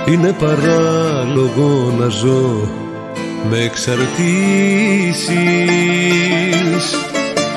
[0.08, 2.70] Είναι παράλογο να ζω
[3.50, 4.14] με εξαρτήσεις.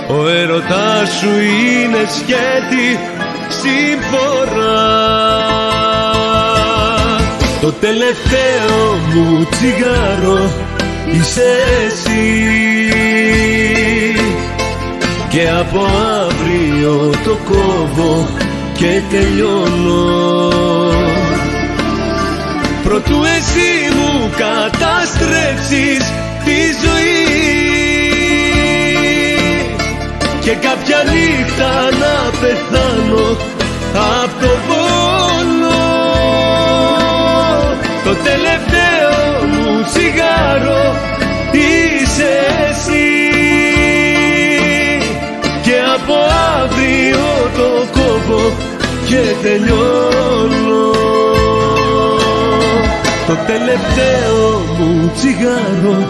[0.09, 2.99] Ο έρωτάς σου είναι σκέτη
[3.49, 4.97] συμφορά
[7.61, 10.51] το τελευταίο μου τσιγάρο
[11.13, 12.57] είσαι εσύ.
[15.29, 15.87] Και από
[16.25, 18.29] αύριο το κόβω
[18.73, 20.13] και τελειώνω.
[22.85, 26.13] Προτού εσύ μου καταστρέψεις
[26.45, 27.27] τη ζωή.
[30.41, 33.37] Και κάποια νύχτα να πεθάνω
[34.23, 34.49] απ' το
[40.57, 40.97] τσιγάρο
[41.53, 42.33] είσαι
[42.71, 43.09] εσύ.
[45.63, 46.15] Και από
[46.63, 47.27] αύριο
[47.57, 48.53] το κόβω
[49.07, 50.91] και τελειώνω.
[53.27, 56.09] Το τελευταίο μου τσιγάρο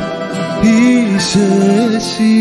[0.62, 1.48] είσαι
[1.96, 2.34] εσύ.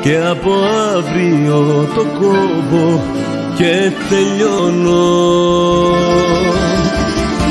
[0.00, 0.52] Και από
[0.96, 3.00] αύριο το κόβω
[3.56, 5.30] και τελειώνω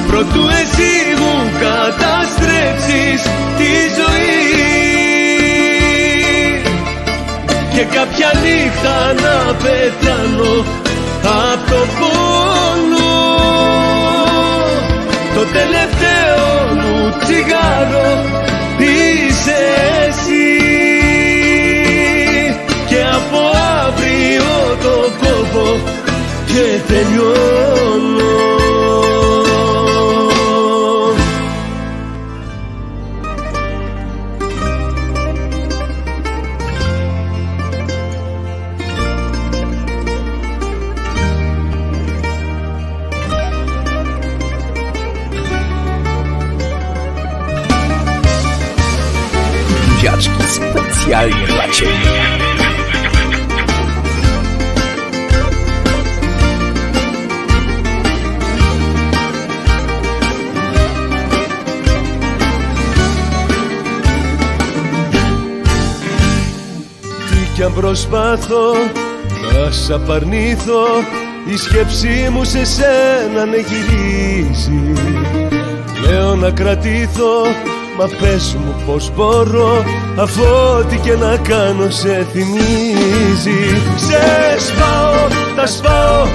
[0.09, 3.21] Προτού εσύ μου καταστρέψεις
[3.57, 4.39] τη ζωή.
[7.73, 10.65] Και κάποια νύχτα να πεθάνω
[11.23, 13.13] απ' το πόνο.
[15.35, 16.47] Το τελευταίο
[16.81, 18.25] μου τσιγάρο
[18.77, 19.61] είσαι
[20.07, 20.57] εσύ.
[22.89, 23.39] Και από
[23.85, 25.79] αύριο το κόβω
[26.45, 28.58] και τελειώνω
[49.99, 51.91] Buziaczki specjalnie dla Ciebie.
[67.29, 68.73] Τι κι αν προσπάθω
[69.53, 70.85] να σ' απαρνήθω
[71.53, 74.93] η σκέψη μου σε σένα ναι γυρίζει
[76.07, 77.68] Λέω να κρατήθω
[77.99, 79.83] Μα πες μου πως μπορώ
[80.17, 80.41] Αφού
[80.77, 83.81] ό,τι και να κάνω σε θυμίζει.
[83.95, 86.25] Σε σπάω, τα σπάω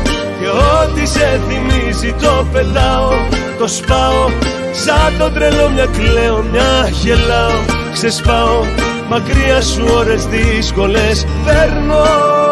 [0.41, 3.11] Και ό,τι σε θυμίζει το πετάω.
[3.59, 4.29] Το σπάω
[4.73, 7.59] Σαν το τρελό μια κλαίω, μια γελάω.
[7.93, 8.61] Ξεσπάω
[9.09, 12.44] Μακριά σου ώρες δύσκολες Παίρνω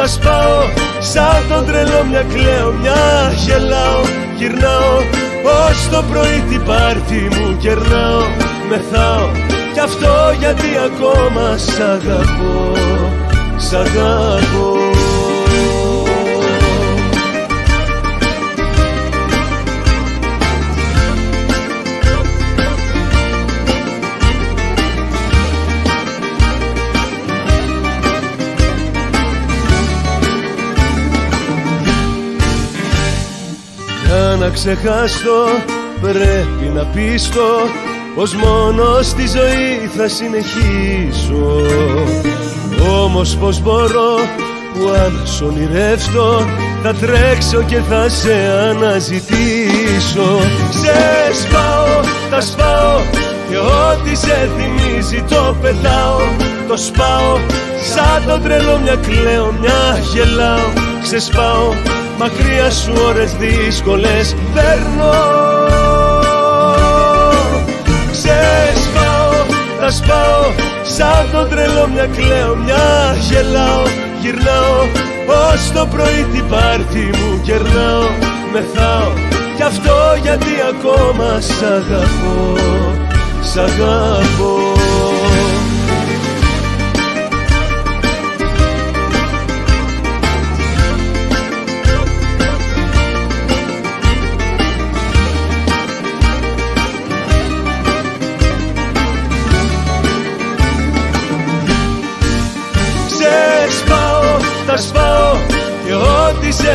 [0.00, 0.62] τα σπάω
[0.98, 4.02] Σαν τον τρελό μια κλαίω, μια γελάω
[4.40, 4.96] Γυρνάω.
[5.68, 8.22] Ως το πρωί την πάρτι μου κερνάω.
[8.68, 9.30] Μεθάω.
[9.72, 12.72] Κι αυτό γιατί ακόμα σ' αγαπώ.
[13.56, 14.79] Σ' αγαπώ
[34.20, 35.40] Για να ξεχάσω
[36.00, 37.40] πρέπει να πείστο
[38.14, 41.62] Πως μόνο στη ζωή θα συνεχίσω.
[43.02, 44.14] Όμως πως μπορώ
[44.72, 46.46] που αν σ' ονειρεύσω
[46.82, 48.34] Θα τρέξω και θα σε
[48.68, 50.40] αναζητήσω.
[50.70, 52.00] Σε σπάω,
[52.30, 53.00] τα σπάω
[53.48, 56.20] και ό,τι σε θυμίζει το πετάω.
[56.68, 57.36] Το σπάω
[57.94, 60.72] σαν το τρελό μια κλαίω μια γελάω.
[61.02, 61.72] Ξεσπάω
[62.20, 65.14] μακριά σου ώρες δύσκολες παίρνω
[68.10, 69.32] Ξεσπάω,
[69.80, 73.82] τα σπάω σαν το τρελό μια κλαίω μια γελάω
[74.20, 74.82] Γυρνάω.
[75.26, 78.08] Ως το πρωί την πάρτι μου κερνάω
[78.52, 79.12] Μεθάω.
[79.56, 82.56] Κι αυτό γιατί ακόμα σ' αγαπώ
[83.40, 84.79] Σ' αγαπώ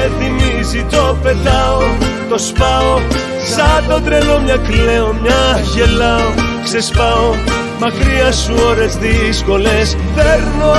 [0.06, 1.80] ό,τι σε θυμίζει το πετάω
[2.30, 3.00] Το σπάω
[3.56, 6.34] σαν το τρελό μια κλαίω μια γελάω
[6.64, 7.34] Ξεσπάω
[7.80, 10.74] μακριά σου ώρες δύσκολες παίρνω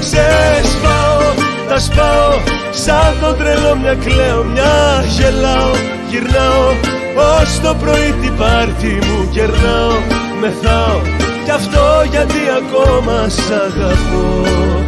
[0.00, 5.70] Ξεσπάω, τα σπάω σαν το τρελό μια κλαίω μια γελάω
[6.10, 6.68] Γυρνάω
[7.14, 9.98] ως το πρωί την πάρτι μου κερνάω
[10.40, 11.00] Μεθάω
[11.44, 14.81] κι αυτό γιατί ακόμα σ' αγαπώ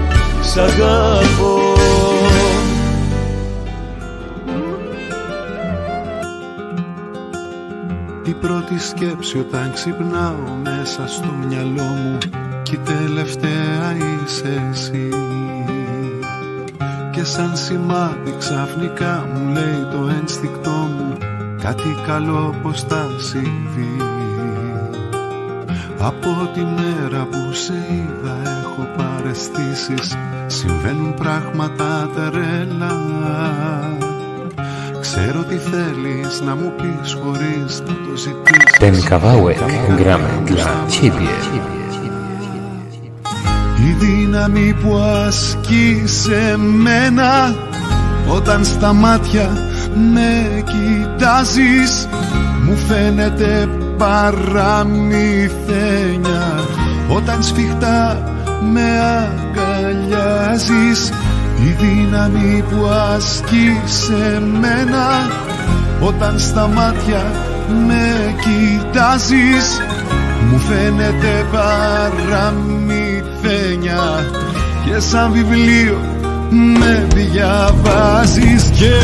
[0.45, 1.59] Σ' αγαπώ.
[8.26, 12.18] Η πρώτη σκέψη όταν ξυπνάω μέσα στο μυαλό μου
[12.62, 15.09] Κι η τελευταία είσαι εσύ.
[17.12, 21.16] Και σαν σημάδι ξαφνικά μου λέει το ένστικτό μου
[21.62, 24.13] κάτι καλό πως θα συμβεί
[26.07, 30.16] από τη μέρα που σε είδα έχω παρεστήσεις.
[30.46, 33.00] Συμβαίνουν πράγματα τρελά.
[35.00, 38.78] Ξέρω τι θέλεις να μου πεις χωρίς να το ζητήσεις.
[38.80, 39.61] Ten kawałek
[40.00, 41.36] gramy dla ciebie.
[43.88, 47.55] Η δύναμη που ασκεί σε μένα
[48.28, 49.50] Όταν στα μάτια
[50.12, 52.09] με κοιτάζεις
[52.64, 56.64] Μου φαίνεται παραμυθένια
[57.09, 58.22] Όταν σφιχτά
[58.72, 61.12] με αγκαλιάζεις
[61.64, 65.07] Η δύναμη που ασκεί σε μένα
[66.01, 67.22] Όταν στα μάτια
[67.86, 69.80] με κοιτάζεις
[70.51, 74.03] Μου φαίνεται παραμυθένια
[74.84, 75.99] Και σαν βιβλίο
[76.51, 78.95] με διαβάζεις Και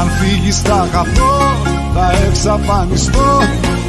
[0.00, 1.56] αν φύγεις θα χαθώ,
[1.94, 3.40] θα εξαφανιστώ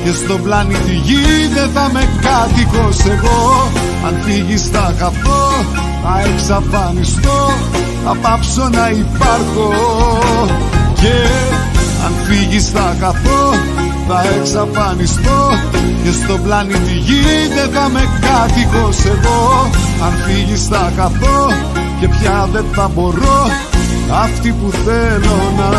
[0.03, 1.23] και στον πλανήτη γη
[1.53, 3.69] δεν θα με κάτοικος εγώ.
[4.05, 5.43] Αν φύγεις θα χαθώ,
[6.03, 7.39] θα εξαφανιστώ
[8.05, 9.69] Θα πάψω να υπάρχω.
[10.93, 11.15] Και
[12.05, 13.53] αν φύγεις θα χαθώ,
[14.07, 15.39] θα εξαφανιστώ.
[16.03, 17.23] Και στον πλανήτη γη
[17.55, 19.69] δεν θα με κάτοικος εγώ.
[20.05, 21.47] Αν φύγεις θα χαθώ
[21.99, 23.47] και πια δεν θα μπορώ
[24.23, 25.69] Αυτή που θέλω να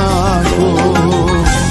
[0.41, 1.70] έχω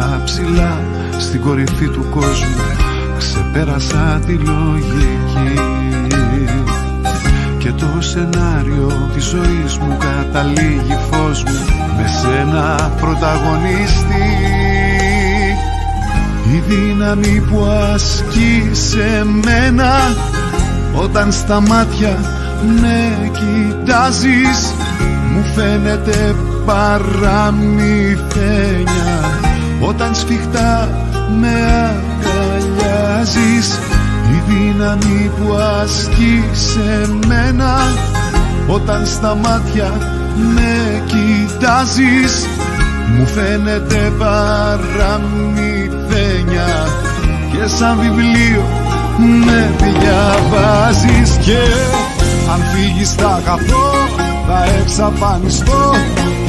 [0.00, 0.78] έφτασα ψηλά
[1.18, 2.56] στην κορυφή του κόσμου.
[3.18, 5.60] Ξεπέρασα τη λογική
[7.58, 11.64] και το σενάριο της ζωής μου καταλήγει φως μου.
[11.96, 14.38] Με σένα πρωταγωνιστή
[16.52, 19.92] η δύναμη που ασκεί σε μένα.
[20.94, 22.18] Όταν στα μάτια
[22.80, 24.74] με κοιτάζεις
[25.32, 26.34] μου φαίνεται
[26.66, 28.99] παραμυθένια
[29.80, 30.88] όταν σφιχτά
[31.40, 31.48] με
[32.54, 33.78] αγκαλιάζεις
[34.30, 37.76] η δύναμη που ασκεί σε μένα.
[38.66, 39.92] Όταν στα μάτια
[40.54, 42.46] με κοιτάζεις
[43.16, 45.48] Μου φαίνεται παραμυθένια.
[47.52, 48.62] Και σαν βιβλίο
[49.18, 51.36] με διαβάζεις.
[51.36, 51.58] Και
[52.52, 53.92] αν φύγεις θα χαθώ
[54.46, 55.94] θα εξαφανιστώ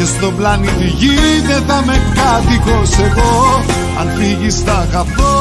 [0.01, 1.15] Και στον πλανήτη γη
[1.47, 3.63] δεν θα με κάτοικος εγώ.
[3.99, 5.33] Αν φύγεις θα χαθώ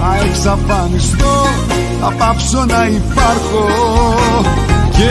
[0.00, 1.46] θα εξαφανιστώ
[2.00, 3.64] Θα πάψω να υπάρχω.
[4.90, 5.10] Και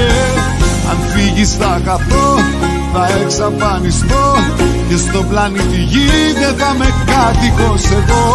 [0.90, 2.38] αν φύγεις θα χαθώ
[2.94, 4.26] θα εξαφανιστώ.
[4.90, 8.26] Και στον πλανήτη γη δεν θα με κάτοικος εγώ.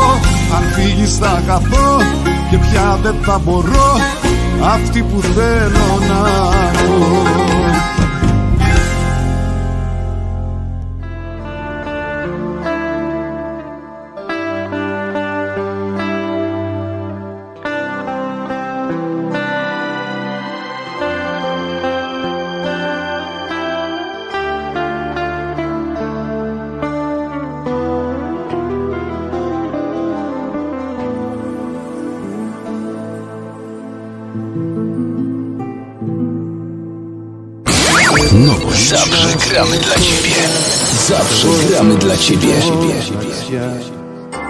[0.57, 1.97] Αν φύγεις θα χαθώ
[2.51, 3.97] και πια δεν θα μπορώ
[4.75, 6.29] Αυτή που θέλω να
[6.73, 7.28] έχω
[38.47, 38.89] Nowość.
[38.89, 40.37] Zawsze gramy dla ciebie.
[41.09, 42.55] Zawsze gramy dla ciebie.
[42.64, 43.99] Μοναξιά.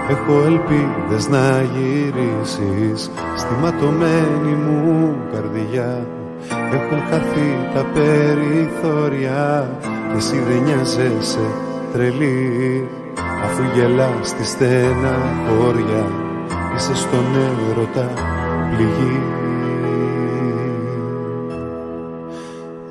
[0.09, 6.07] Έχω ελπίδες να γυρίσεις Στη ματωμένη μου καρδιά
[6.73, 9.69] Έχουν χαθεί τα περιθώρια
[10.11, 11.47] Και εσύ δεν νοιάζεσαι
[11.93, 12.87] τρελή
[13.43, 15.13] Αφού γελάς στη στένα
[15.47, 16.03] χώρια
[16.75, 17.25] Είσαι στον
[17.69, 18.07] έρωτα
[18.75, 19.19] πληγή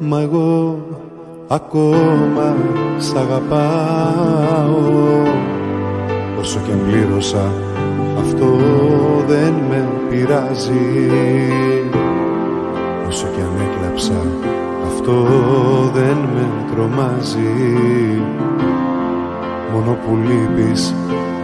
[0.01, 0.78] Μα εγώ
[1.49, 2.57] ακόμα
[2.99, 4.76] σ' αγαπάω.
[6.40, 7.53] Όσο και αν πλήρωσα
[8.18, 8.46] αυτό
[9.26, 11.11] δεν με πειράζει.
[13.09, 14.20] Όσο κι αν έκλαψα
[14.86, 15.24] αυτό
[15.94, 17.78] δεν με τρομάζει.
[19.72, 20.94] Μόνο που λείπεις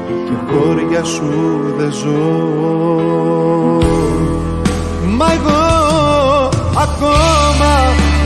[0.05, 1.30] και χώρια σου
[1.78, 2.42] δεν ζω.
[5.16, 5.62] Μα εγώ
[6.82, 7.84] ακόμα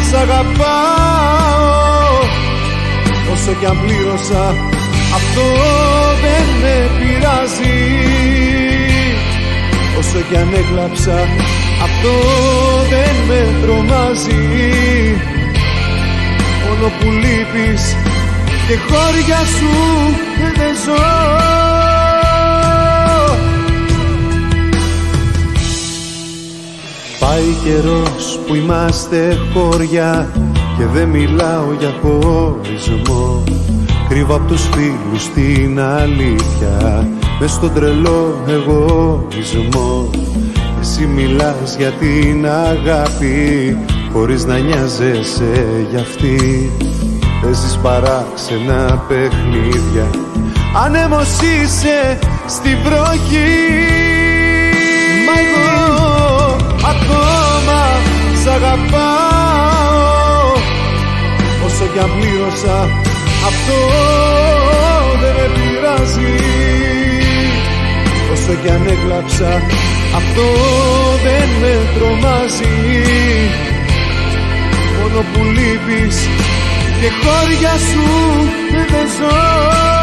[0.09, 1.69] σ' αγαπάω.
[3.33, 4.45] Όσο κι αν πλήρωσα
[5.19, 5.47] αυτό
[6.23, 7.81] δεν με πειράζει.
[9.99, 11.19] Όσο κι αν έκλαψα
[11.83, 12.15] αυτό
[12.91, 14.45] δεν με τρομάζει.
[16.65, 17.97] Μόνο που λείπεις
[18.69, 19.73] και χώρια σου
[20.57, 21.58] δεν ζω
[27.21, 30.29] Πάει καιρός που είμαστε χώρια
[30.79, 33.45] και δεν μιλάω για χωρισμό.
[34.09, 37.09] Κρύβω απ' τους φίλους την αλήθεια
[37.41, 40.11] Μες στον τρελό εγωισμό.
[40.81, 43.77] Εσύ μιλάς για την αγάπη
[44.13, 46.71] Χωρίς να νοιάζεσαι για αυτή.
[47.43, 50.07] Παίζεις παράξενα παιχνίδια
[50.85, 53.99] Ανέμος είσαι στη βροχή.
[55.39, 55.88] Ακόμα
[58.49, 60.47] σ' αγαπάω.
[61.67, 62.79] Όσο κι αν πλήρωσα
[63.51, 63.79] αυτό
[65.21, 66.37] δεν με πειράζει.
[68.33, 69.63] Όσο κι αν έκλαψα
[70.21, 70.47] αυτό
[71.25, 72.77] δεν με τρομάζει.
[74.99, 76.17] Μόνο που λείπεις
[77.01, 78.07] και χώρια σου
[78.91, 79.98] δεν ζω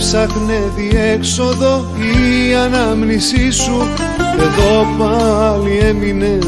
[0.00, 3.88] Έψαχνε διέξοδο η ανάμνησή σου.
[4.40, 6.38] Εδώ πάλι έμεινε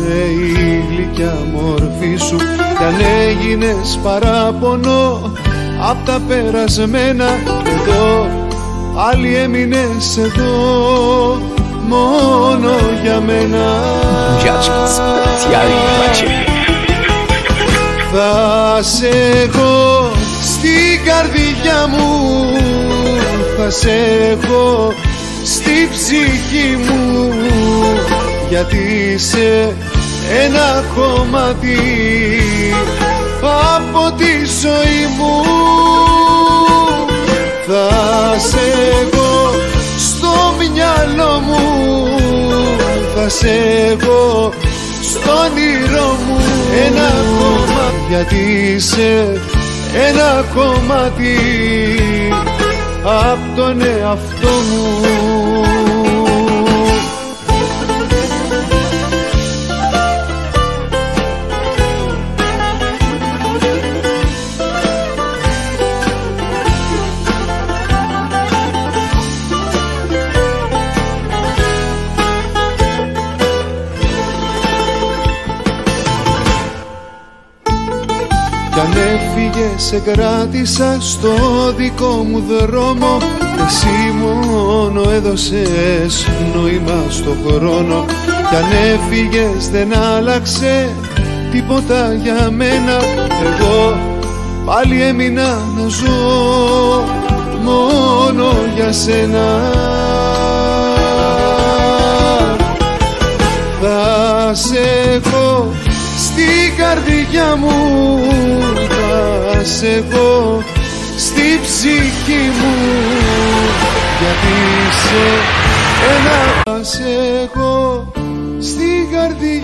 [0.57, 2.36] η γλυκιά μορφή σου.
[2.36, 2.94] Κι αν
[3.28, 5.32] έγινες παράπονο
[5.90, 7.24] απ' τα περασμένα
[7.64, 8.26] Εδώ
[8.94, 10.53] πάλι έμεινες εδώ
[11.88, 12.70] μόνο
[13.03, 13.66] για μένα.
[18.12, 19.09] Θα σε
[19.44, 20.11] έχω
[20.61, 22.08] στην καρδιά μου.
[23.56, 23.90] Θα σε
[24.30, 24.92] έχω
[25.44, 27.32] στη ψυχή μου.
[28.48, 29.76] Γιατί είσαι
[30.44, 31.78] ένα κομμάτι
[33.74, 34.32] από τη
[34.62, 35.44] ζωή μου.
[37.66, 38.61] Θα σε
[39.02, 39.50] έχω
[39.98, 42.08] στο μυαλό μου.
[43.14, 43.50] Θα σε
[43.90, 44.52] έχω
[45.02, 46.40] στο όνειρό μου.
[46.86, 47.90] Ένα κομμάτι.
[48.08, 49.40] Γιατί είσαι
[49.95, 51.36] ένα κομμάτι
[53.05, 56.09] απ' τον εαυτό μου
[79.76, 81.32] σε κράτησα στο
[81.76, 83.18] δικό μου δρόμο.
[83.66, 88.04] Εσύ μόνο έδωσες νόημα στο χρόνο.
[88.48, 90.88] Κι αν έφυγες δεν άλλαξε
[91.50, 92.96] τίποτα για μένα.
[93.44, 93.98] Εγώ
[94.64, 97.04] πάλι έμεινα να ζω
[97.62, 99.72] μόνο για σένα.
[103.82, 104.78] Θα σε
[105.14, 105.68] έχω
[106.41, 107.70] στην καρδιά μου
[108.88, 110.62] θα σε έχω
[111.16, 112.74] στη ψυχή μου.
[114.20, 114.57] Γιατί
[115.03, 115.22] σε
[116.14, 117.03] ένα θα σε
[117.43, 118.09] έχω στην καρδιά